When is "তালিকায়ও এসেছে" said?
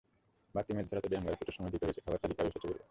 2.23-2.59